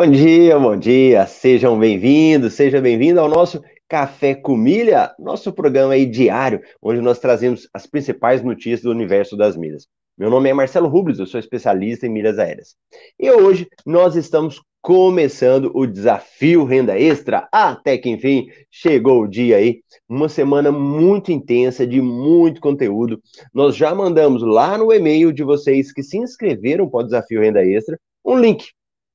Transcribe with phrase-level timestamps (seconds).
[0.00, 5.92] Bom dia, bom dia, sejam bem-vindos, seja bem-vindo ao nosso Café com Milha, nosso programa
[5.92, 9.86] aí diário, onde nós trazemos as principais notícias do universo das milhas.
[10.16, 12.76] Meu nome é Marcelo Rubles, eu sou especialista em milhas aéreas.
[13.18, 17.46] E hoje nós estamos começando o desafio renda extra.
[17.52, 19.82] Até que enfim chegou o dia aí.
[20.08, 23.20] Uma semana muito intensa de muito conteúdo.
[23.52, 27.62] Nós já mandamos lá no e-mail de vocês que se inscreveram para o desafio renda
[27.62, 28.70] extra um link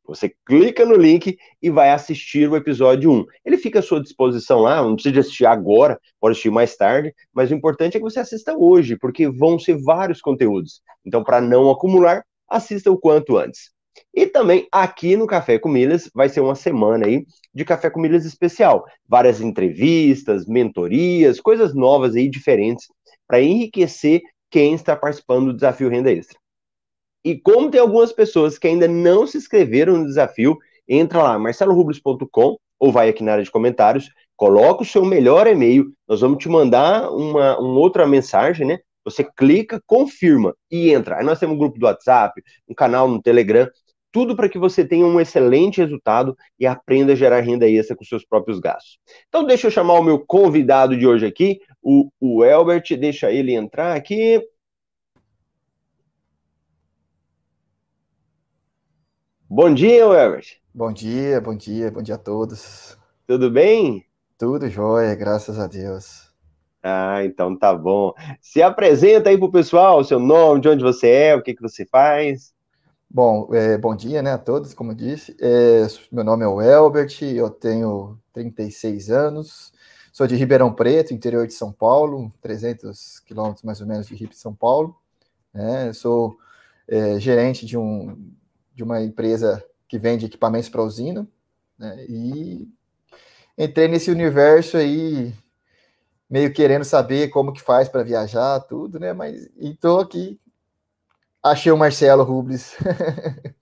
[0.07, 3.25] você clica no link e vai assistir o episódio 1.
[3.43, 7.51] Ele fica à sua disposição lá, não precisa assistir agora, pode assistir mais tarde, mas
[7.51, 10.81] o importante é que você assista hoje, porque vão ser vários conteúdos.
[11.05, 13.71] Então, para não acumular, assista o quanto antes.
[14.13, 17.99] E também aqui no Café com Milhas vai ser uma semana aí de Café com
[17.99, 18.85] Milhas especial.
[19.07, 22.87] Várias entrevistas, mentorias, coisas novas aí, diferentes,
[23.27, 26.37] para enriquecer quem está participando do Desafio Renda Extra.
[27.25, 32.55] E como tem algumas pessoas que ainda não se inscreveram no desafio, entra lá, marcelorubles.com
[32.79, 36.47] ou vai aqui na área de comentários, coloca o seu melhor e-mail, nós vamos te
[36.47, 38.77] mandar uma, uma outra mensagem, né?
[39.03, 41.17] Você clica, confirma e entra.
[41.17, 43.67] Aí nós temos um grupo do WhatsApp, um canal no Telegram,
[44.11, 48.05] tudo para que você tenha um excelente resultado e aprenda a gerar renda extra com
[48.05, 48.99] seus próprios gastos.
[49.27, 53.53] Então deixa eu chamar o meu convidado de hoje aqui, o, o Elbert, deixa ele
[53.53, 54.41] entrar aqui.
[59.57, 60.57] Bom dia, Herbert.
[60.73, 62.97] Bom dia, bom dia, bom dia a todos.
[63.25, 64.05] Tudo bem?
[64.37, 66.29] Tudo jóia, graças a Deus.
[66.83, 68.13] Ah, então tá bom.
[68.41, 71.61] Se apresenta aí pro pessoal, o seu nome, de onde você é, o que, que
[71.61, 72.53] você faz.
[73.09, 75.33] Bom, é, bom dia, né, a todos, como eu disse.
[75.39, 79.71] É, meu nome é o Elbert, eu tenho 36 anos,
[80.11, 84.27] sou de Ribeirão Preto, interior de São Paulo, 300 quilômetros mais ou menos de Rio
[84.27, 84.97] de São Paulo.
[85.53, 86.35] Né, sou
[86.89, 88.35] é, gerente de um
[88.75, 91.25] de uma empresa que vende equipamentos para usina,
[91.79, 92.05] né?
[92.09, 92.67] E
[93.57, 95.33] entrei nesse universo aí,
[96.29, 99.13] meio querendo saber como que faz para viajar, tudo, né?
[99.13, 100.37] Mas estou aqui,
[101.41, 102.75] achei o Marcelo Rubles.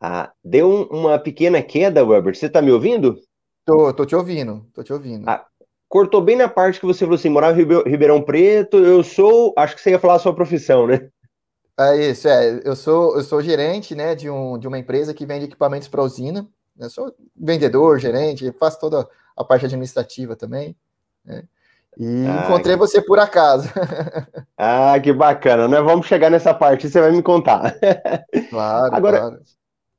[0.00, 2.36] ah, deu um, uma pequena queda, Weber.
[2.36, 3.20] Você está me ouvindo?
[3.64, 5.28] Tô, tô te ouvindo, tô te ouvindo.
[5.28, 5.44] Ah,
[5.88, 9.74] cortou bem na parte que você falou assim, morava em Ribeirão Preto, eu sou, acho
[9.74, 11.10] que você ia falar a sua profissão, né?
[11.78, 12.60] É isso, é.
[12.64, 16.02] Eu sou, eu sou gerente, né, de, um, de uma empresa que vende equipamentos para
[16.02, 16.48] usina.
[16.78, 19.06] Eu sou vendedor, gerente, faço toda
[19.36, 20.74] a parte administrativa também.
[21.24, 21.44] Né?
[21.98, 22.78] E ah, encontrei que...
[22.78, 23.68] você por acaso.
[24.56, 25.80] ah, que bacana, né?
[25.80, 27.74] Vamos chegar nessa parte, você vai me contar.
[28.50, 29.40] Claro, Agora, claro.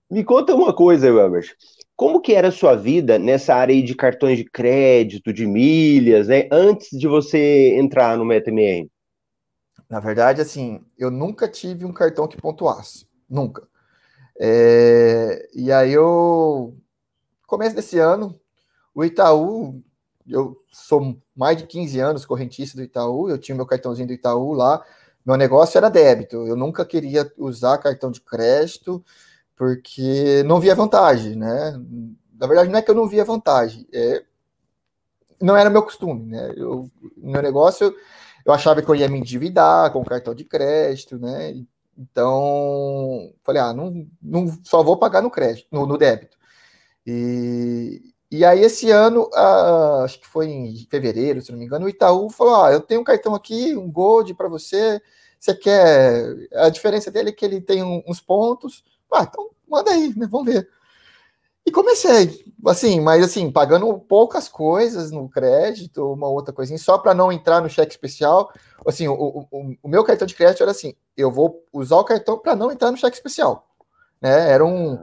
[0.10, 1.54] me conta uma coisa, Welbert.
[1.96, 6.48] Como que era a sua vida nessa área de cartões de crédito, de milhas, né?
[6.52, 8.88] Antes de você entrar no MetaMR?
[9.90, 13.08] Na verdade, assim, eu nunca tive um cartão que pontuasse.
[13.30, 13.68] Nunca.
[14.40, 16.76] É, e aí eu.
[17.48, 18.38] Começo desse ano,
[18.94, 19.82] o Itaú,
[20.28, 24.52] eu sou mais de 15 anos correntista do Itaú, eu tinha meu cartãozinho do Itaú
[24.52, 24.84] lá,
[25.26, 29.04] meu negócio era débito, eu nunca queria usar cartão de crédito,
[29.56, 31.80] porque não via vantagem, né?
[32.38, 34.24] Na verdade, não é que eu não via vantagem, é,
[35.42, 36.54] não era meu costume, né?
[36.58, 37.96] Eu, meu negócio eu
[38.54, 41.54] achava que eu ia me endividar com cartão de crédito, né?
[41.98, 46.38] Então, falei, ah, não, não só vou pagar no crédito, no, no débito.
[47.06, 51.86] E, e aí, esse ano, ah, acho que foi em fevereiro, se não me engano,
[51.86, 55.02] o Itaú falou: ah, eu tenho um cartão aqui, um Gold para você.
[55.40, 56.36] Você quer.
[56.56, 58.84] A diferença dele é que ele tem uns pontos.
[59.14, 60.28] Ah, então manda aí, né?
[60.30, 60.70] Vamos ver.
[61.68, 67.14] E comecei, assim, mas assim, pagando poucas coisas no crédito, uma outra coisinha, só para
[67.14, 68.50] não entrar no cheque especial.
[68.86, 69.14] Assim, o,
[69.52, 72.72] o, o, meu cartão de crédito era assim: eu vou usar o cartão para não
[72.72, 73.68] entrar no cheque especial.
[74.22, 74.50] Né?
[74.50, 74.98] Era um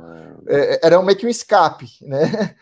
[0.49, 2.57] é, era meio que um escape, né?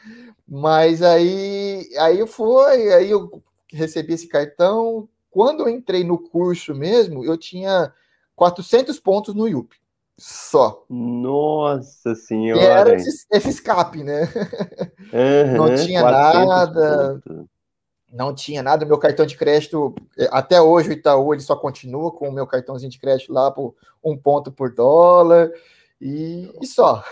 [0.49, 3.41] Mas aí, aí eu fui, aí eu
[3.71, 5.09] recebi esse cartão.
[5.31, 7.95] Quando eu entrei no curso mesmo, eu tinha
[8.35, 9.81] 400 pontos no IUP
[10.19, 10.85] só.
[10.89, 12.61] Nossa senhora!
[12.61, 14.29] E era esse, esse escape, né?
[15.13, 17.23] Uhum, não tinha nada.
[18.13, 18.85] Não tinha nada.
[18.85, 22.47] Meu cartão de crédito, eh, até hoje o Itaú ele só continua com o meu
[22.47, 23.75] cartãozinho de crédito lá por
[24.05, 25.51] um ponto por dólar
[26.01, 27.03] e, e só.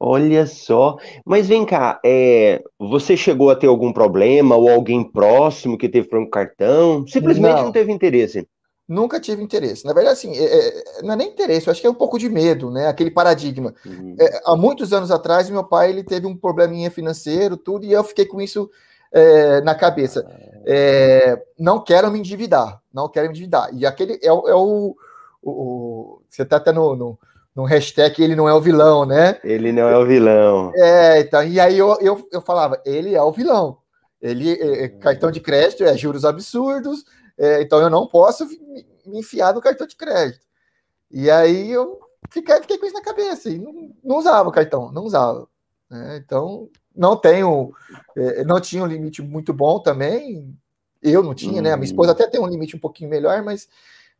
[0.00, 5.76] Olha só, mas vem cá, é, você chegou a ter algum problema ou alguém próximo
[5.76, 7.06] que teve problema com cartão?
[7.06, 8.46] Simplesmente não, não teve interesse?
[8.88, 9.84] Nunca tive interesse.
[9.84, 12.18] Na verdade, assim, é, é, não é nem interesse, eu acho que é um pouco
[12.18, 12.88] de medo, né?
[12.88, 13.74] Aquele paradigma.
[13.84, 14.16] Uhum.
[14.18, 18.02] É, há muitos anos atrás, meu pai ele teve um probleminha financeiro, tudo, e eu
[18.02, 18.70] fiquei com isso
[19.12, 20.26] é, na cabeça.
[20.64, 23.68] É, não quero me endividar, não quero me endividar.
[23.74, 24.96] E aquele é, é o,
[25.42, 27.18] o, o, Você está até no, no,
[27.54, 29.38] num hashtag ele não é o vilão, né?
[29.44, 30.72] Ele não é o vilão.
[30.74, 33.78] É, então, e aí eu, eu, eu falava, ele é o vilão.
[34.20, 37.04] Ele é cartão de crédito é juros absurdos,
[37.38, 40.44] é, então eu não posso me, enfiar no cartão de crédito.
[41.10, 42.00] E aí eu
[42.30, 45.48] fiquei, fiquei com isso na cabeça e não, não usava o cartão, não usava.
[45.88, 46.20] Né?
[46.24, 47.72] Então não tenho,
[48.16, 50.54] é, não tinha um limite muito bom também.
[51.00, 51.72] Eu não tinha, né?
[51.72, 53.68] A minha esposa até tem um limite um pouquinho melhor, mas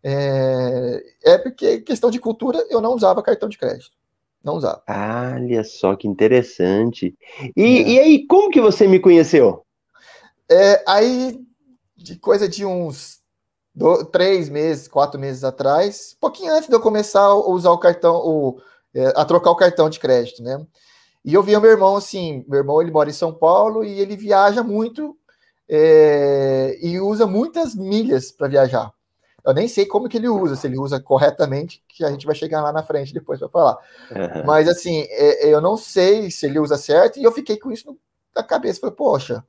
[0.03, 3.99] é, é porque questão de cultura eu não usava cartão de crédito.
[4.44, 4.82] Não usava.
[4.88, 7.15] Olha só que interessante.
[7.56, 7.88] E, é.
[7.88, 9.65] e aí, como que você me conheceu?
[10.49, 11.38] É, aí,
[11.98, 13.18] de coisa de uns
[13.74, 18.16] do, três meses, quatro meses atrás, pouquinho antes de eu começar a usar o cartão,
[18.16, 18.60] o,
[18.94, 20.64] é, a trocar o cartão de crédito, né?
[21.24, 24.16] E eu via meu irmão assim, meu irmão ele mora em São Paulo e ele
[24.16, 25.16] viaja muito
[25.68, 28.92] é, e usa muitas milhas para viajar.
[29.44, 32.34] Eu nem sei como que ele usa, se ele usa corretamente, que a gente vai
[32.34, 33.78] chegar lá na frente depois para falar.
[34.10, 34.44] Uhum.
[34.44, 37.96] Mas assim, é, eu não sei se ele usa certo, e eu fiquei com isso
[38.34, 38.80] na cabeça.
[38.80, 39.44] Falei, poxa,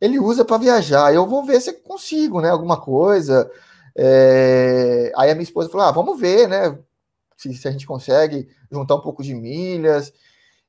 [0.00, 2.50] ele usa para viajar, eu vou ver se consigo, né?
[2.50, 3.50] Alguma coisa.
[3.96, 5.12] É...
[5.16, 6.78] Aí a minha esposa falou: ah, vamos ver, né?
[7.36, 10.12] Se, se, a gente consegue juntar um pouco de milhas.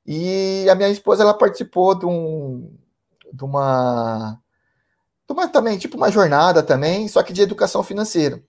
[0.06, 2.74] E a minha esposa ela participou de, um,
[3.32, 4.42] de uma
[5.32, 8.42] uma, também, tipo uma jornada também, só que de educação financeira.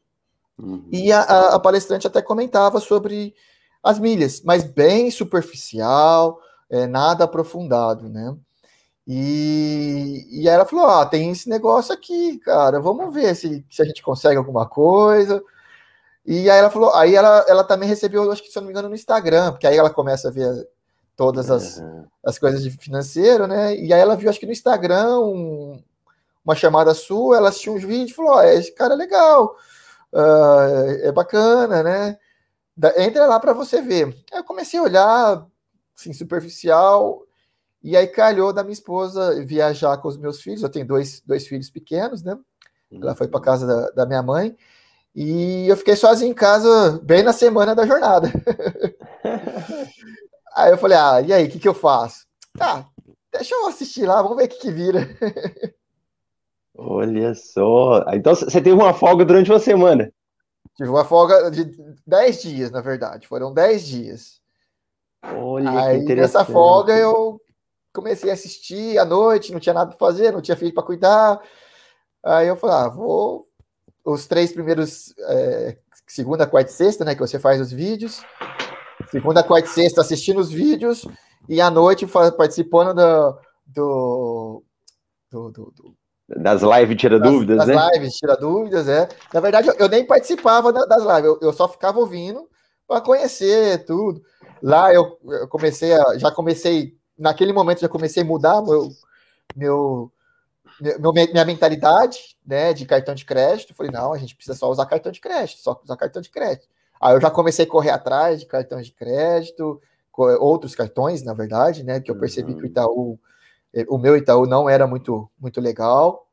[0.58, 0.86] Uhum.
[0.90, 3.34] E a, a, a, palestrante até comentava sobre
[3.82, 6.38] as milhas, mas bem superficial,
[6.70, 8.36] é, nada aprofundado, né?
[9.06, 13.84] E, e ela falou: ah, tem esse negócio aqui, cara, vamos ver se, se a
[13.84, 15.42] gente consegue alguma coisa.
[16.24, 18.72] E aí ela falou, aí ela, ela também recebeu, acho que se eu não me
[18.72, 20.68] engano, no Instagram, porque aí ela começa a ver
[21.16, 22.06] todas as, uhum.
[22.24, 23.76] as coisas de financeiro, né?
[23.76, 25.82] E aí ela viu, acho que no Instagram, um,
[26.44, 29.56] uma chamada sua, ela assistiu uns vídeos e falou: oh, esse cara é legal,
[30.12, 32.18] uh, é bacana, né?
[32.96, 34.16] Entra lá para você ver.
[34.32, 35.46] Aí eu comecei a olhar,
[35.96, 37.22] assim, superficial,
[37.82, 40.62] e aí calhou da minha esposa viajar com os meus filhos.
[40.62, 42.38] Eu tenho dois, dois filhos pequenos, né?
[42.90, 43.44] Ela foi para uhum.
[43.44, 44.56] casa da, da, minha mãe.
[45.14, 48.30] E eu fiquei sozinho em casa, bem na semana da jornada.
[50.54, 52.26] aí eu falei: ah, e aí, o que, que eu faço?
[52.56, 52.86] Tá,
[53.32, 55.08] deixa eu assistir lá, vamos ver o que, que vira.
[56.76, 58.04] Olha só.
[58.12, 60.12] Então você teve uma folga durante uma semana.
[60.76, 61.70] Tive uma folga de
[62.06, 63.26] 10 dias, na verdade.
[63.28, 64.40] Foram 10 dias.
[65.22, 66.38] Olha Aí, que interessante.
[66.38, 67.40] Nessa folga eu
[67.92, 71.40] comecei a assistir à noite, não tinha nada para fazer, não tinha filho para cuidar.
[72.24, 73.46] Aí eu falei, ah, vou.
[74.04, 78.22] Os três primeiros, é, segunda, quarta e sexta, né, que você faz os vídeos.
[79.10, 81.06] Segunda, quarta e sexta assistindo os vídeos.
[81.48, 84.62] E à noite participando do,
[85.30, 85.96] do, do, do
[86.36, 87.74] das lives tira das, dúvidas, das né?
[87.74, 89.08] Das lives tira dúvidas, é.
[89.32, 92.48] Na verdade, eu, eu nem participava das lives, eu, eu só ficava ouvindo
[92.86, 94.22] para conhecer tudo.
[94.62, 98.90] Lá eu, eu, comecei a, já comecei, naquele momento já comecei a mudar meu,
[99.56, 100.12] meu,
[100.98, 103.74] meu, minha mentalidade, né, de cartão de crédito.
[103.74, 106.68] Falei, não, a gente precisa só usar cartão de crédito, só usar cartão de crédito.
[107.00, 109.80] Aí eu já comecei a correr atrás de cartões de crédito,
[110.40, 112.58] outros cartões, na verdade, né, que eu percebi uhum.
[112.58, 113.18] que o Itaú
[113.88, 116.28] o meu Itaú não era muito, muito legal.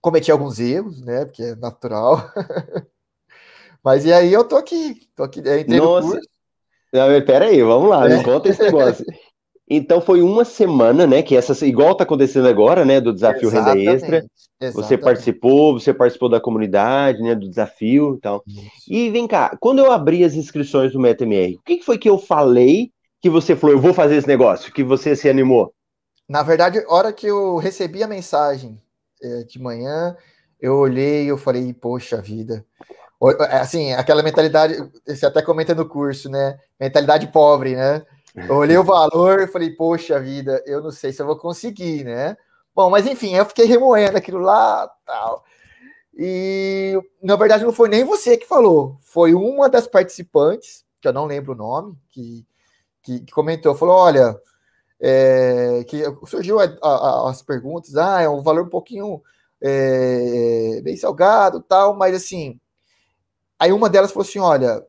[0.00, 1.26] Cometi alguns erros, né?
[1.26, 2.16] Porque é natural.
[3.84, 6.06] Mas e aí eu tô aqui, tô aqui, entrei Nossa.
[6.06, 6.28] no curso.
[6.92, 8.16] Não, pera aí, vamos lá, é.
[8.16, 9.04] me conta esse negócio.
[9.72, 11.22] Então foi uma semana, né?
[11.22, 13.00] Que essa igual tá acontecendo agora, né?
[13.00, 13.86] Do desafio Exatamente.
[13.86, 14.16] Renda Extra.
[14.60, 14.74] Exatamente.
[14.74, 17.36] Você participou, você participou da comunidade, né?
[17.36, 18.42] Do desafio e tal.
[18.44, 18.70] Isso.
[18.88, 22.18] E vem cá, quando eu abri as inscrições do MetaMR, o que foi que eu
[22.18, 22.90] falei
[23.22, 25.72] que você falou, eu vou fazer esse negócio, que você se animou?
[26.28, 28.80] Na verdade, hora que eu recebi a mensagem
[29.22, 30.16] é, de manhã,
[30.60, 32.64] eu olhei e eu falei, poxa vida.
[33.50, 34.74] É, assim, aquela mentalidade,
[35.06, 36.58] você até comenta no curso, né?
[36.80, 38.02] Mentalidade pobre, né?
[38.34, 42.04] Eu olhei o valor e falei, poxa vida, eu não sei se eu vou conseguir,
[42.04, 42.36] né?
[42.74, 45.44] Bom, mas enfim, eu fiquei remoendo aquilo lá, tal.
[46.14, 51.12] E na verdade não foi nem você que falou, foi uma das participantes, que eu
[51.12, 52.46] não lembro o nome, que,
[53.02, 54.38] que, que comentou, falou: olha,
[55.00, 59.22] é, que surgiu a, a, as perguntas, ah, é um valor um pouquinho
[59.60, 62.60] é, bem salgado, tal, mas assim,
[63.58, 64.84] aí uma delas falou assim, olha,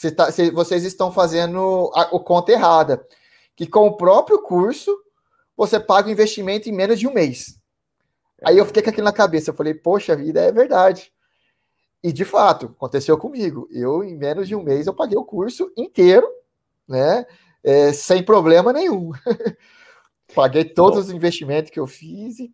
[0.00, 3.06] você tá, vocês estão fazendo a, o conta errada,
[3.54, 4.96] que com o próprio curso
[5.56, 7.60] você paga o investimento em menos de um mês.
[8.44, 11.12] Aí eu fiquei com aquilo na cabeça, eu falei, poxa vida, é verdade.
[12.02, 13.68] E de fato, aconteceu comigo.
[13.70, 16.26] Eu, em menos de um mês, eu paguei o curso inteiro,
[16.88, 17.26] né?
[17.62, 19.10] é, sem problema nenhum.
[20.34, 21.04] Paguei todos Bom.
[21.06, 22.52] os investimentos que eu fiz e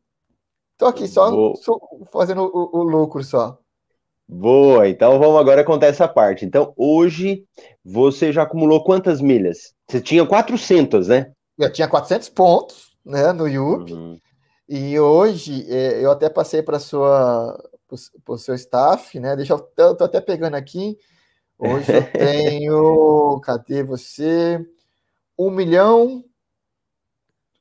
[0.76, 1.78] tô aqui só, só
[2.10, 3.58] fazendo o, o, lucro só.
[4.28, 6.44] Boa, então vamos agora contar essa parte.
[6.44, 7.44] Então, hoje
[7.84, 9.72] você já acumulou quantas milhas?
[9.88, 11.32] Você tinha 400, né?
[11.56, 13.92] Eu tinha 400 pontos, né, no Yup.
[13.92, 14.18] Uhum.
[14.68, 17.56] E hoje é, eu até passei para sua
[18.24, 19.36] para o seu staff, né?
[19.36, 20.98] Deixa eu, eu tô até pegando aqui.
[21.56, 24.58] Hoje eu tenho, cadê você?
[25.38, 26.24] 1 milhão,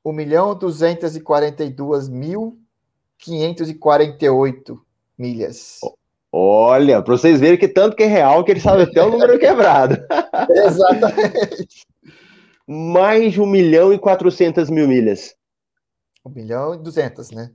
[0.03, 2.60] 1 milhão 242 mil
[3.19, 4.84] 548
[5.17, 5.79] milhas.
[6.38, 9.39] Olha, para vocês verem que tanto que é real que ele sabe até o número
[9.39, 9.96] quebrado.
[10.51, 11.88] Exatamente.
[12.68, 15.34] Mais de 1 milhão e 400 mil milhas.
[16.25, 17.51] 1 milhão e 200, né?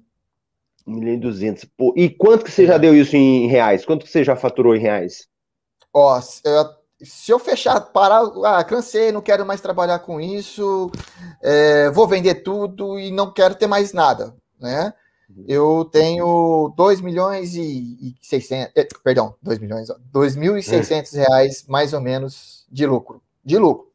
[0.87, 1.67] 1 milhão e 200.
[1.77, 2.69] Pô, e quanto que você é.
[2.69, 3.85] já deu isso em reais?
[3.85, 5.29] Quanto que você já faturou em reais?
[5.93, 10.91] Ó, se eu fechar, parar, ah, cansei, não quero mais trabalhar com isso,
[11.43, 14.95] é, vou vender tudo e não quero ter mais nada, né?
[15.47, 22.67] Eu tenho 2 milhões e, 600, eh, perdão, 2 milhões, 2.600 reais mais ou menos
[22.71, 23.91] de lucro, de lucro,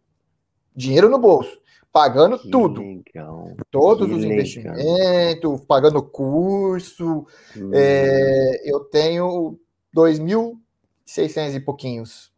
[0.76, 1.60] dinheiro no bolso,
[1.92, 3.56] pagando que tudo, legal.
[3.70, 4.34] todos que os legal.
[4.34, 7.26] investimentos, pagando curso,
[7.56, 7.72] hum.
[7.74, 9.60] é, eu tenho
[9.96, 12.34] 2.600 e pouquinhos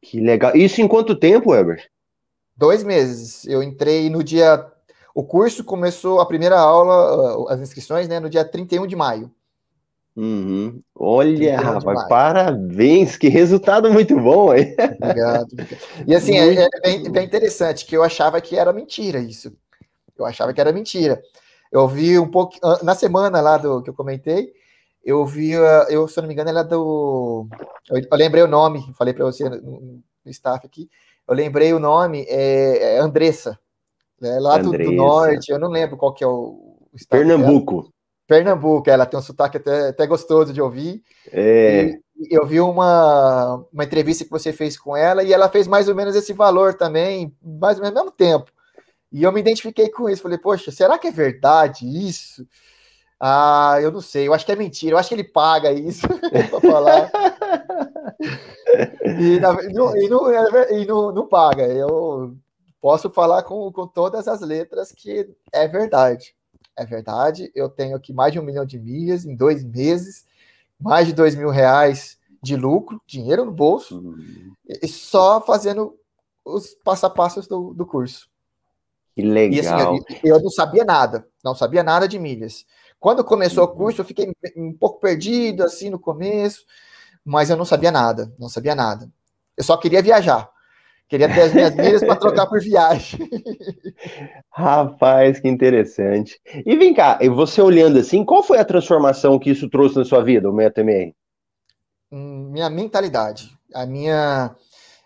[0.00, 0.56] que legal.
[0.56, 1.88] Isso em quanto tempo, Weber?
[2.56, 3.44] Dois meses.
[3.46, 4.66] Eu entrei no dia.
[5.18, 9.28] O curso começou a primeira aula, as inscrições, né, no dia 31 de maio.
[10.14, 10.80] Uhum.
[10.94, 14.76] Olha, rapaz, parabéns, que resultado muito bom, hein?
[15.02, 15.48] Obrigado.
[16.06, 19.52] E assim, é, é bem, bem, interessante, que eu achava que era mentira isso.
[20.16, 21.20] Eu achava que era mentira.
[21.72, 24.52] Eu vi um pouco, na semana lá do que eu comentei,
[25.04, 27.48] eu vi, eu, se eu não me engano, ela é do.
[27.90, 30.88] Eu, eu lembrei o nome, falei para você no, no, staff aqui.
[31.26, 33.58] Eu lembrei o nome, é, é Andressa,
[34.20, 37.82] né, lá do, do, norte, eu não lembro qual que é o, o Pernambuco.
[37.82, 37.92] Dela.
[38.26, 41.02] Pernambuco, ela tem um sotaque até, até gostoso de ouvir.
[41.32, 41.94] É.
[42.14, 45.88] E eu vi uma, uma entrevista que você fez com ela e ela fez mais
[45.88, 48.52] ou menos esse valor também, mais ou menos ao mesmo tempo.
[49.10, 50.22] E eu me identifiquei com isso.
[50.22, 52.46] Falei, poxa, será que é verdade isso?
[53.20, 56.06] Ah, eu não sei, eu acho que é mentira, eu acho que ele paga isso
[56.50, 57.10] para falar.
[59.18, 61.66] e, na, não, e, não, é e não, não paga.
[61.66, 62.36] Eu
[62.80, 66.34] posso falar com, com todas as letras que é verdade.
[66.76, 70.24] É verdade, eu tenho aqui mais de um milhão de milhas em dois meses,
[70.80, 74.14] mais de dois mil reais de lucro, dinheiro no bolso,
[74.64, 75.98] e só fazendo
[76.44, 78.28] os passo a passos do, do curso.
[79.14, 79.52] Que legal.
[79.52, 82.64] E assim, eu, não sabia nada, não sabia nada de milhas.
[83.00, 83.76] Quando começou o uhum.
[83.76, 86.64] curso, eu fiquei um pouco perdido, assim, no começo,
[87.24, 89.10] mas eu não sabia nada, não sabia nada.
[89.56, 90.48] Eu só queria viajar.
[91.08, 93.30] Queria ter as minhas milhas para trocar por viagem.
[94.52, 96.38] Rapaz, que interessante.
[96.66, 100.22] E vem cá, você olhando assim, qual foi a transformação que isso trouxe na sua
[100.22, 101.14] vida, o MetaMR?
[102.12, 103.56] Hum, minha mentalidade.
[103.74, 104.54] A minha.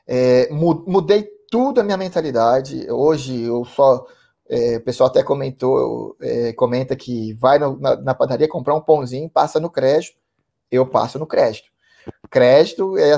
[0.07, 2.91] É, mudei tudo a minha mentalidade.
[2.91, 4.05] Hoje eu só
[4.49, 8.83] é, o pessoal até comentou, é, comenta que vai no, na, na, padaria comprar um
[8.83, 10.19] pãozinho, passa no crédito.
[10.71, 11.71] Eu passo no crédito.
[12.31, 13.13] Crédito é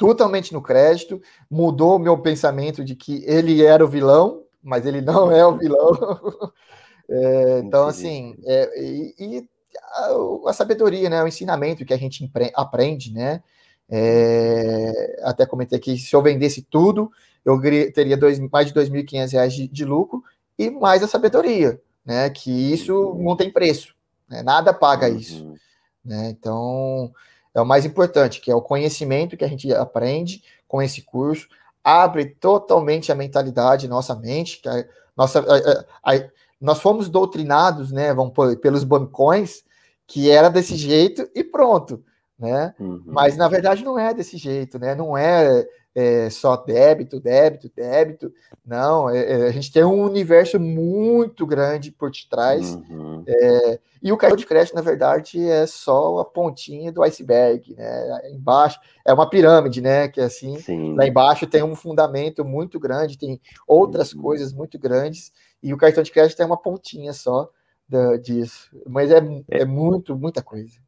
[0.00, 1.20] totalmente no crédito.
[1.50, 5.58] Mudou o meu pensamento de que ele era o vilão, mas ele não é o
[5.58, 5.92] vilão.
[7.08, 9.48] é, então, assim, é, e, e
[9.92, 13.42] a, a, sabedoria, né, o ensinamento que a gente aprende, né?
[13.90, 17.10] É, até comentei que se eu vendesse tudo,
[17.44, 17.60] eu
[17.92, 20.22] teria dois, mais de R$ 2.500 de, de lucro
[20.56, 22.30] e mais a sabedoria, né?
[22.30, 23.94] Que isso não tem preço,
[24.28, 24.42] né?
[24.42, 25.16] nada paga uhum.
[25.16, 25.54] isso.
[26.02, 26.30] Né?
[26.30, 27.12] Então,
[27.54, 31.48] é o mais importante, que é o conhecimento que a gente aprende com esse curso,
[31.82, 34.84] abre totalmente a mentalidade, nossa mente, que a,
[35.16, 36.28] nossa, a, a,
[36.60, 39.64] nós fomos doutrinados, né, vamos por, pelos bancões,
[40.06, 42.04] que era desse jeito e pronto,
[42.38, 42.74] né?
[42.80, 43.02] Uhum.
[43.06, 44.94] Mas na verdade não é desse jeito, né?
[44.94, 45.64] Não é
[45.94, 48.32] é, só débito, débito, débito.
[48.64, 52.74] Não, é, é, a gente tem um universo muito grande por detrás.
[52.74, 53.24] Uhum.
[53.26, 58.30] É, e o cartão de crédito, na verdade, é só a pontinha do iceberg, né?
[58.30, 60.08] Embaixo é uma pirâmide, né?
[60.08, 60.94] Que assim, Sim.
[60.94, 64.22] lá embaixo tem um fundamento muito grande, tem outras uhum.
[64.22, 65.32] coisas muito grandes,
[65.62, 67.50] e o cartão de crédito é uma pontinha só
[67.88, 68.70] da, disso.
[68.86, 69.18] Mas é,
[69.50, 70.78] é, é muito, muita coisa.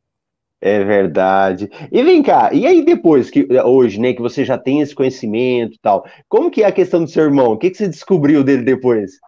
[0.64, 1.68] É verdade.
[1.90, 5.74] E vem cá, e aí depois que hoje, né, que você já tem esse conhecimento
[5.74, 7.50] e tal, como que é a questão do seu irmão?
[7.50, 9.18] O que, que você descobriu dele depois?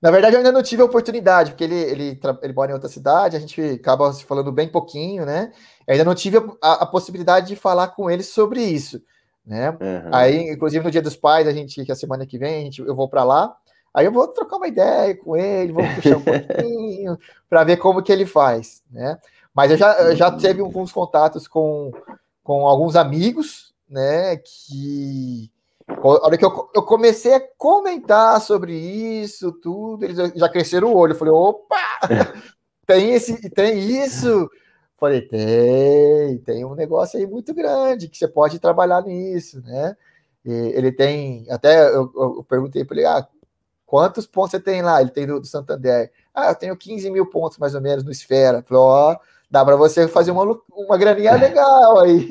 [0.00, 2.88] Na verdade, eu ainda não tive a oportunidade, porque ele, ele, ele mora em outra
[2.88, 5.50] cidade, a gente acaba se falando bem pouquinho, né?
[5.88, 9.02] Eu ainda não tive a, a, possibilidade de falar com ele sobre isso,
[9.44, 9.70] né?
[9.70, 10.10] Uhum.
[10.12, 12.64] Aí, inclusive, no Dia dos Pais, a gente, que é a semana que vem, a
[12.64, 13.56] gente, eu vou para lá,
[13.92, 17.18] aí eu vou trocar uma ideia com ele, vou puxar um pouquinho,
[17.50, 19.18] para ver como que ele faz, né?
[19.56, 21.90] Mas eu já, eu já tive alguns contatos com,
[22.44, 25.50] com alguns amigos, né, que
[25.88, 30.96] a hora que eu, eu comecei a comentar sobre isso, tudo, eles já cresceram o
[30.96, 31.12] olho.
[31.12, 31.76] Eu falei, opa,
[32.86, 34.50] tem, esse, tem isso.
[34.98, 39.96] Falei, tem, tem um negócio aí muito grande que você pode trabalhar nisso, né?
[40.44, 43.26] E ele tem, até eu, eu perguntei para ele, ah,
[43.86, 45.00] quantos pontos você tem lá?
[45.00, 46.12] Ele tem do, do, Santander.
[46.34, 48.62] Ah, eu tenho 15 mil pontos mais ou menos no Esfera.
[48.62, 52.28] Falei, ó, oh, dá para você fazer uma, uma graninha legal aí.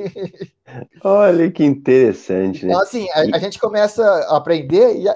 [1.03, 2.71] Olha que interessante, né?
[2.71, 5.07] Então, assim, a, a gente começa a aprender e,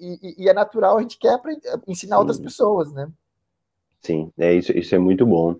[0.00, 2.20] e, e, é natural, a gente quer aprender, ensinar Sim.
[2.20, 3.08] outras pessoas, né?
[4.00, 5.56] Sim, é, isso, isso é muito bom.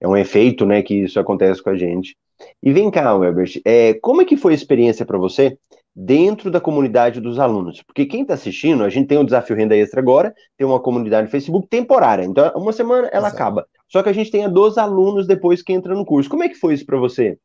[0.00, 2.16] É um efeito, né, que isso acontece com a gente.
[2.62, 5.58] E vem cá, Welbert, é, como é que foi a experiência para você
[5.94, 7.82] dentro da comunidade dos alunos?
[7.82, 11.24] Porque quem está assistindo, a gente tem o Desafio Renda Extra agora, tem uma comunidade
[11.24, 13.34] no Facebook temporária, então uma semana ela Exato.
[13.34, 13.66] acaba.
[13.88, 16.28] Só que a gente tem a dos alunos depois que entra no curso.
[16.28, 17.38] Como é que foi isso para você?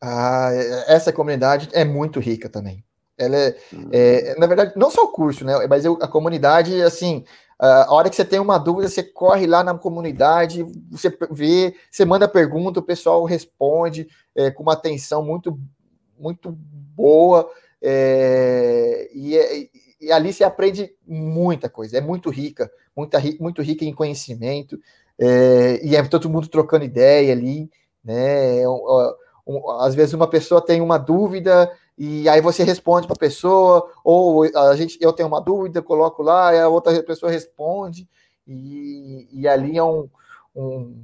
[0.00, 2.84] Ah, é, essa comunidade é muito rica também.
[3.16, 3.88] Ela é, hum.
[3.92, 5.66] é, na verdade, não só o curso, né?
[5.68, 7.24] Mas eu, a comunidade, assim,
[7.58, 12.04] a hora que você tem uma dúvida, você corre lá na comunidade, você vê, você
[12.04, 15.58] manda pergunta, o pessoal responde é, com uma atenção muito,
[16.16, 17.50] muito boa.
[17.82, 19.68] É, e, é,
[20.00, 24.78] e, ali você aprende muita coisa, é muito rica, muita, muito rica em conhecimento,
[25.20, 27.70] é, e é todo mundo trocando ideia ali,
[28.04, 28.60] né?
[28.60, 28.64] É
[29.80, 34.44] às vezes uma pessoa tem uma dúvida e aí você responde para a pessoa, ou
[34.44, 38.08] a gente, eu tenho uma dúvida, coloco lá, e a outra pessoa responde,
[38.46, 40.08] e, e ali é um,
[40.54, 40.96] um,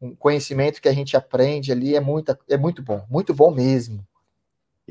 [0.00, 4.06] um, conhecimento que a gente aprende ali, é, muita, é muito bom, muito bom mesmo.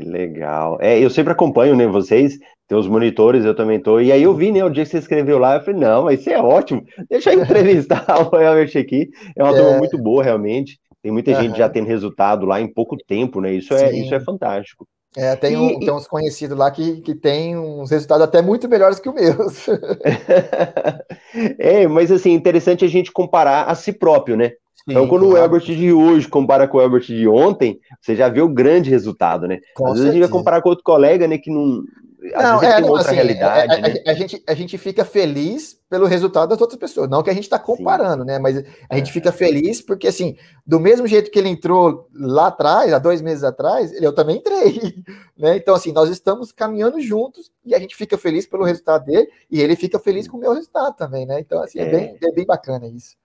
[0.02, 0.78] Que legal.
[0.82, 2.38] É, eu sempre acompanho, né, vocês,
[2.68, 4.98] tem os monitores, eu também tô, e aí eu vi, né, o dia que você
[4.98, 9.10] escreveu lá, eu falei, não, mas isso é ótimo, deixa eu entrevistar o Elmer aqui,
[9.36, 9.62] é uma é...
[9.62, 11.42] turma muito boa, realmente, tem muita uhum.
[11.42, 13.54] gente já tendo resultado lá em pouco tempo, né?
[13.54, 14.88] Isso é, isso é fantástico.
[15.18, 19.00] É, tem, um, tem uns conhecidos lá que, que tem uns resultados até muito melhores
[19.00, 19.68] que os meus.
[21.60, 24.52] é, mas assim, interessante a gente comparar a si próprio, né?
[24.86, 25.36] Sim, então, quando claro.
[25.36, 28.90] o Herbert de hoje compara com o Herbert de ontem, você já vê o grande
[28.90, 29.60] resultado, né?
[29.76, 30.04] Com Às certeza.
[30.04, 31.84] vezes a gente vai comparar com outro colega, né, que não,
[32.22, 33.94] não, é, não, assim, realidade, a, né?
[34.06, 37.34] a, a, gente, a gente fica feliz pelo resultado das outras pessoas, não que a
[37.34, 38.28] gente está comparando, Sim.
[38.28, 38.38] né?
[38.38, 39.12] Mas a gente é.
[39.12, 43.44] fica feliz porque, assim, do mesmo jeito que ele entrou lá atrás, há dois meses
[43.44, 44.80] atrás, eu também entrei,
[45.36, 45.58] né?
[45.58, 49.60] Então, assim, nós estamos caminhando juntos e a gente fica feliz pelo resultado dele e
[49.60, 51.40] ele fica feliz com o meu resultado também, né?
[51.40, 53.16] Então, assim, é, é bem, é bem bacana isso.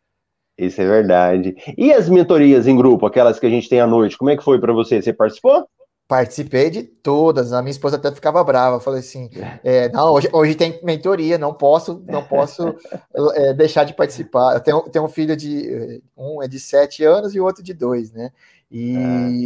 [0.59, 1.55] Isso é verdade.
[1.77, 4.45] E as mentorias em grupo, aquelas que a gente tem à noite, como é que
[4.45, 5.03] foi para você?
[5.03, 5.69] Você participou?
[6.09, 7.53] Participei de todas.
[7.53, 8.81] A minha esposa até ficava brava.
[8.81, 9.29] Falei assim:
[9.64, 12.75] é, não, hoje, hoje tem mentoria, não posso, não posso
[13.35, 14.55] é, deixar de participar.
[14.55, 17.75] Eu tenho, tenho um filho de um é de sete anos e o outro de
[17.75, 18.31] dois, né?
[18.71, 18.97] E,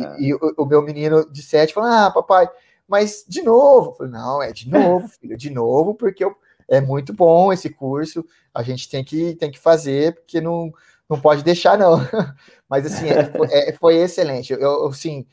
[0.02, 2.48] ah, e o, o, meu menino de sete falou: Ah, papai,
[2.86, 3.90] mas de novo.
[3.90, 6.34] Eu falei, não, é de novo, filho, de novo, porque eu,
[6.68, 8.24] é muito bom esse curso.
[8.52, 10.72] A gente tem que, tem que fazer, porque não,
[11.10, 11.98] não pode deixar, não.
[12.70, 14.52] Mas assim, é, foi, é, excelente.
[14.52, 15.26] Eu, assim,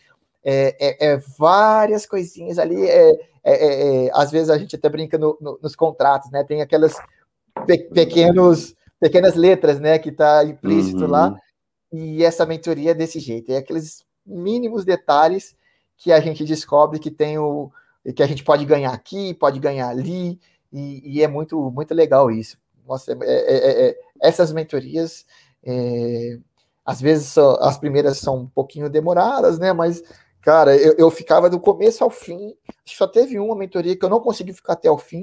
[0.44, 2.84] é, é, é, várias coisinhas ali.
[2.90, 3.12] É,
[3.44, 6.44] é, é, às vezes a gente até brinca no, no, nos contratos, né?
[6.44, 6.96] Tem aquelas
[7.68, 10.00] pe pequenos, pequenas letras, né?
[10.00, 11.12] Que está implícito uhum.
[11.12, 11.40] lá.
[11.94, 13.52] E essa mentoria é desse jeito.
[13.52, 15.56] É aqueles mínimos detalhes
[15.96, 17.72] que a gente descobre que tem o
[18.16, 20.40] que a gente pode ganhar aqui, pode ganhar ali,
[20.72, 22.58] e, e é muito muito legal isso.
[22.88, 25.26] Nossa, é, essas mentorias
[26.86, 29.74] às vezes as primeiras são um pouquinho demoradas, né?
[29.74, 30.02] Mas
[30.48, 32.56] Cara, eu, eu ficava do começo ao fim.
[32.86, 35.22] Só teve uma mentoria que eu não consegui ficar até o fim,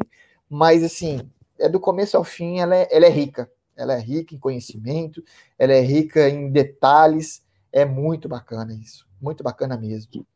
[0.51, 1.19] mas assim,
[1.59, 3.51] é do começo ao fim, ela é, ela é rica.
[3.75, 5.25] Ela é rica em conhecimento,
[5.59, 7.43] ela é rica em detalhes.
[7.73, 9.09] É muito bacana isso.
[9.19, 10.27] Muito bacana mesmo.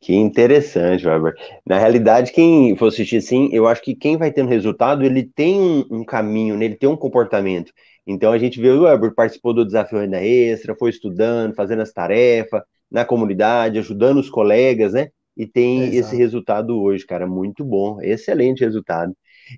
[0.00, 1.34] Que interessante, Weber.
[1.66, 5.60] Na realidade, quem for assistir assim, eu acho que quem vai tendo resultado, ele tem
[5.60, 6.66] um, um caminho, né?
[6.66, 7.72] ele tem um comportamento.
[8.06, 11.92] Então a gente vê o Weber participou do desafio ainda extra, foi estudando, fazendo as
[11.92, 15.10] tarefas, na comunidade, ajudando os colegas, né?
[15.36, 15.96] E tem Exato.
[15.96, 19.14] esse resultado hoje, cara, muito bom, excelente resultado.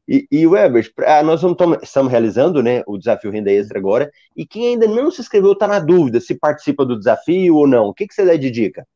[0.06, 0.90] E, e Weber,
[1.24, 1.42] nós
[1.82, 5.66] estamos realizando né, o desafio Renda Extra agora, e quem ainda não se inscreveu está
[5.66, 7.86] na dúvida se participa do desafio ou não.
[7.86, 8.86] O que, que você dá de dica?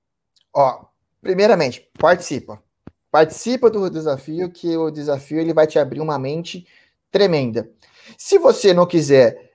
[0.54, 0.84] Ó,
[1.24, 2.62] primeiramente, participa.
[3.10, 6.66] Participa do desafio, que o desafio ele vai te abrir uma mente
[7.10, 7.68] tremenda.
[8.16, 9.52] Se você não quiser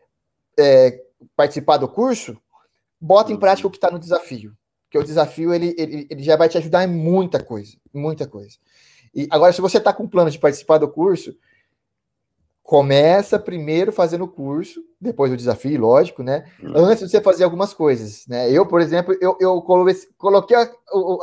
[0.57, 1.01] é,
[1.35, 2.37] participar do curso,
[2.99, 3.39] bota em uhum.
[3.39, 4.53] prática o que está no desafio
[4.89, 8.57] que o desafio ele, ele, ele já vai te ajudar em muita coisa, muita coisa.
[9.13, 11.35] E agora, se você está com plano de participar do curso,
[12.69, 16.45] começa primeiro fazendo o curso, depois o desafio, lógico, né?
[16.63, 16.71] Hum.
[16.75, 18.51] Antes de você fazer algumas coisas, né?
[18.51, 19.59] Eu, por exemplo, eu, eu
[20.15, 20.69] coloquei a,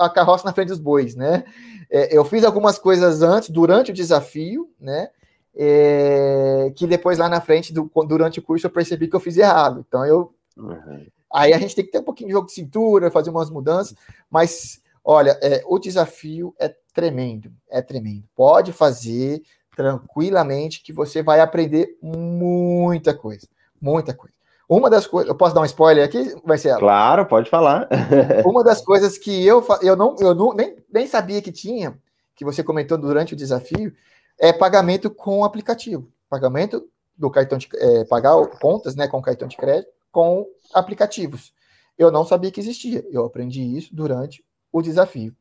[0.01, 1.45] a carroça na frente dos bois, né?
[1.89, 5.09] É, eu fiz algumas coisas antes, durante o desafio, né?
[5.55, 9.37] É, que depois lá na frente, do, durante o curso, eu percebi que eu fiz
[9.37, 9.85] errado.
[9.87, 10.35] Então eu.
[10.57, 11.07] Uhum.
[11.33, 13.97] Aí a gente tem que ter um pouquinho de jogo de cintura, fazer umas mudanças,
[14.29, 18.25] mas olha, é, o desafio é tremendo, é tremendo.
[18.35, 19.43] Pode fazer,
[19.77, 23.47] tranquilamente que você vai aprender muita coisa,
[23.81, 24.35] muita coisa.
[24.69, 27.89] Uma das coisas, eu posso dar um spoiler aqui, vai ser Claro, pode falar.
[28.45, 31.97] Uma das coisas que eu eu não eu não, nem, nem sabia que tinha,
[32.35, 33.93] que você comentou durante o desafio,
[34.41, 36.11] é pagamento com aplicativo.
[36.29, 41.53] Pagamento do cartão de é, pagar contas, né, com cartão de crédito com aplicativos.
[41.99, 43.07] Eu não sabia que existia.
[43.11, 45.37] Eu aprendi isso durante o desafio,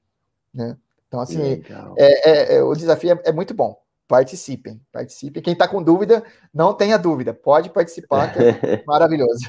[0.54, 0.78] né?
[1.08, 1.64] Então assim,
[1.98, 5.42] é, é, é, o desafio é, é muito bom participem, participem.
[5.42, 9.46] Quem está com dúvida, não tenha dúvida, pode participar, que é maravilhoso.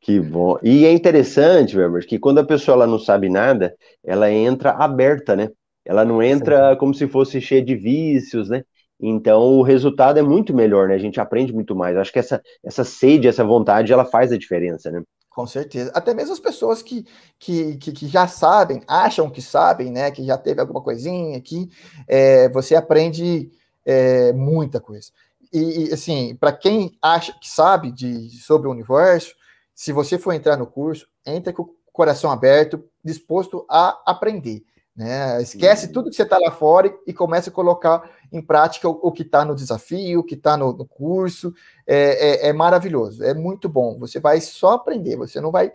[0.00, 0.58] Que bom.
[0.62, 5.34] E é interessante, Weber, que quando a pessoa ela não sabe nada, ela entra aberta,
[5.34, 5.48] né?
[5.84, 6.78] Ela não entra Sim.
[6.78, 8.62] como se fosse cheia de vícios, né?
[9.00, 10.94] Então o resultado é muito melhor, né?
[10.94, 11.96] A gente aprende muito mais.
[11.96, 15.02] Acho que essa, essa sede, essa vontade, ela faz a diferença, né?
[15.34, 15.90] Com certeza.
[15.92, 17.04] Até mesmo as pessoas que,
[17.40, 20.08] que, que, que, já sabem, acham que sabem, né?
[20.12, 21.68] Que já teve alguma coisinha aqui,
[22.06, 23.50] é, você aprende
[23.84, 25.10] é, muita coisa.
[25.52, 29.34] E, e assim, para quem acha que sabe de, sobre o universo,
[29.74, 34.62] se você for entrar no curso, entre com o coração aberto, disposto a aprender.
[34.96, 35.42] Né?
[35.42, 39.10] Esquece tudo que você está lá fora e, começa a colocar em prática o, o
[39.10, 41.52] que está no desafio, o que está no, no, curso.
[41.86, 43.98] É, é, é, maravilhoso, é muito bom.
[43.98, 45.72] Você vai só aprender, você não vai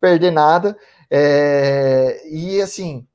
[0.00, 0.78] perder nada.
[1.10, 3.06] É, e assim,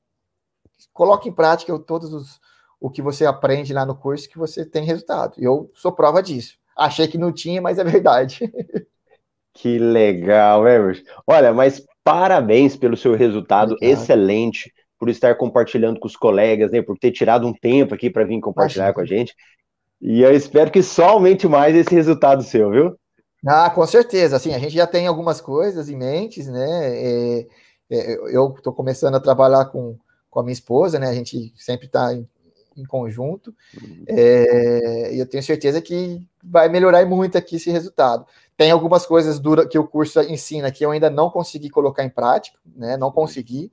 [0.92, 2.40] coloque em prática todos os
[2.78, 5.34] o que você aprende lá no curso que você tem resultado.
[5.38, 6.58] Eu sou prova disso.
[6.76, 8.40] Achei que não tinha, mas é verdade.
[9.58, 11.02] Que legal, Emerson.
[11.26, 13.90] Olha, mas parabéns pelo seu resultado Obrigado.
[13.90, 18.24] excelente por estar compartilhando com os colegas, né, por ter tirado um tempo aqui para
[18.24, 19.34] vir compartilhar com a gente.
[20.00, 22.98] E eu espero que só aumente mais esse resultado seu, viu?
[23.46, 24.36] Ah, com certeza.
[24.36, 26.98] Assim, a gente já tem algumas coisas em mente, né?
[26.98, 27.46] É,
[27.90, 29.96] é, eu estou começando a trabalhar com,
[30.28, 31.08] com a minha esposa, né?
[31.08, 32.28] A gente sempre está em,
[32.76, 33.54] em, conjunto.
[33.80, 34.04] Uhum.
[34.08, 38.26] É, e eu tenho certeza que vai melhorar muito aqui esse resultado.
[38.56, 42.10] Tem algumas coisas dura, que o curso ensina que eu ainda não consegui colocar em
[42.10, 42.96] prática, né?
[42.96, 43.72] Não consegui.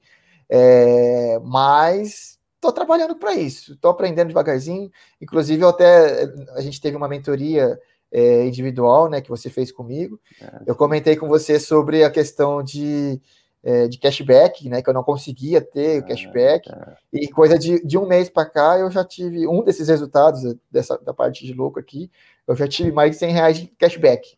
[0.55, 4.91] É, mas estou trabalhando para isso, estou aprendendo devagarzinho.
[5.19, 7.79] Inclusive, eu até a gente teve uma mentoria
[8.11, 10.21] é, individual, né, que você fez comigo.
[10.39, 10.61] É.
[10.67, 13.19] Eu comentei com você sobre a questão de,
[13.63, 16.69] é, de cashback, né, que eu não conseguia ter o cashback.
[16.69, 16.95] É.
[17.11, 20.99] E coisa de, de um mês para cá, eu já tive um desses resultados dessa
[20.99, 22.11] da parte de lucro aqui.
[22.47, 24.37] Eu já tive mais de 100 reais de cashback,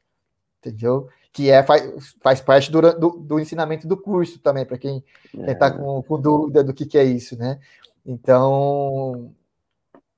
[0.59, 1.09] entendeu?
[1.35, 5.03] Que é, faz, faz parte do, do, do ensinamento do curso também, para quem
[5.45, 7.59] está com, com, dúvida do que, que é isso, né?
[8.05, 9.33] Então,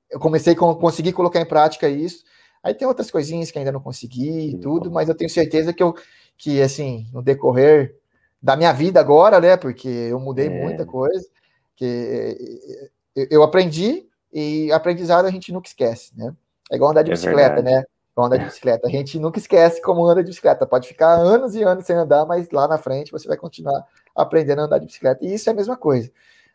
[0.08, 2.22] eu comecei com conseguir colocar em prática isso.
[2.62, 5.82] Aí tem outras coisinhas que ainda não consegui e tudo, mas eu tenho certeza que
[5.82, 5.92] eu,
[6.36, 7.96] que assim, no decorrer
[8.40, 9.56] da minha vida agora, né?
[9.56, 10.62] Porque eu mudei é.
[10.62, 11.28] muita coisa,
[11.74, 16.32] que eu aprendi e aprendizado a gente nunca esquece, né?
[16.70, 17.74] É igual andar de é bicicleta, verdade.
[17.74, 17.84] né?
[18.26, 18.86] Andar de bicicleta.
[18.86, 20.66] A gente nunca esquece como anda de bicicleta.
[20.66, 24.60] Pode ficar anos e anos sem andar, mas lá na frente você vai continuar aprendendo
[24.60, 25.24] a andar de bicicleta.
[25.24, 26.10] E isso é a mesma coisa.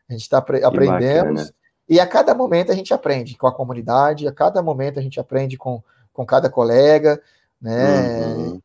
[0.10, 1.42] A gente está apre aprendendo.
[1.88, 5.20] E a cada momento a gente aprende com a comunidade, a cada momento a gente
[5.20, 7.22] aprende com, com cada colega,
[7.62, 8.34] né?
[8.36, 8.62] Uhum.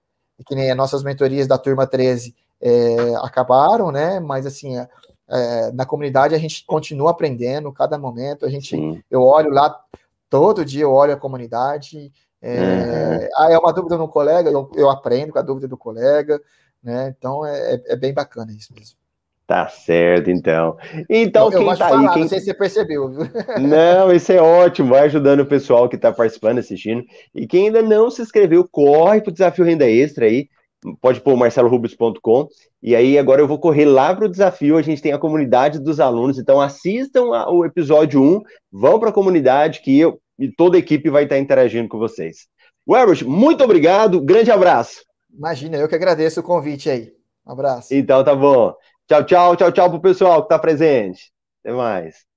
[0.46, 4.20] Que nem as nossas mentorias da turma 13 é, acabaram, né?
[4.20, 4.88] Mas assim, é,
[5.28, 8.46] é, na comunidade a gente continua aprendendo cada momento.
[8.46, 9.02] A gente, Sim.
[9.10, 9.78] eu olho lá
[10.30, 13.28] todo dia, eu olho a comunidade é, uhum.
[13.36, 16.40] Ah, é uma dúvida no colega, eu, eu, aprendo com a dúvida do colega,
[16.82, 17.14] né?
[17.16, 18.96] Então é, é, é bem bacana isso mesmo.
[19.48, 20.76] Tá certo, então.
[21.08, 22.08] Então, eu, quem eu tá falar, aí.
[22.12, 22.22] Quem...
[22.22, 23.20] Não sei se você percebeu, viu?
[23.66, 27.02] Não, isso é ótimo, vai ajudando o pessoal que está participando, assistindo.
[27.34, 30.48] E quem ainda não se inscreveu, corre para o desafio Renda Extra aí.
[31.00, 32.46] Pode pôr marcelorubens.com.
[32.82, 34.76] E aí, agora eu vou correr lá para o desafio.
[34.76, 36.38] A gente tem a comunidade dos alunos.
[36.38, 41.10] Então, assistam o episódio 1, vão para a comunidade que eu, e toda a equipe
[41.10, 42.46] vai estar interagindo com vocês.
[42.88, 45.04] Werbert, muito obrigado, grande abraço.
[45.30, 47.12] Imagina, eu que agradeço o convite aí.
[47.46, 47.94] Um abraço.
[47.94, 48.74] Então tá bom.
[49.06, 51.32] Tchau, tchau, tchau, tchau pro pessoal que está presente.
[51.62, 52.27] Até mais.